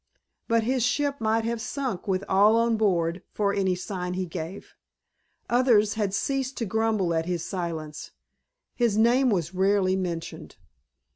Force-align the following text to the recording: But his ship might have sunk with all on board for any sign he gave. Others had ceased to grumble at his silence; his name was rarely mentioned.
But 0.47 0.63
his 0.63 0.81
ship 0.81 1.21
might 1.21 1.45
have 1.45 1.61
sunk 1.61 2.07
with 2.07 2.23
all 2.27 2.55
on 2.55 2.75
board 2.75 3.21
for 3.33 3.53
any 3.53 3.75
sign 3.75 4.15
he 4.15 4.25
gave. 4.25 4.73
Others 5.47 5.93
had 5.93 6.11
ceased 6.15 6.57
to 6.57 6.65
grumble 6.65 7.13
at 7.13 7.27
his 7.27 7.45
silence; 7.45 8.09
his 8.73 8.97
name 8.97 9.29
was 9.29 9.53
rarely 9.53 9.95
mentioned. 9.95 10.55